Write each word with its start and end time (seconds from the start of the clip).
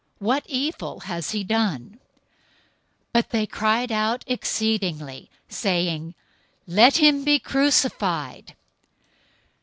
What 0.17 0.43
evil 0.47 1.01
has 1.01 1.29
he 1.29 1.43
done?" 1.43 1.99
But 3.13 3.29
they 3.29 3.45
cried 3.45 3.91
out 3.91 4.23
exceedingly, 4.25 5.29
saying, 5.47 6.15
"Let 6.65 6.97
him 6.97 7.23
be 7.23 7.37
crucified!" 7.37 8.55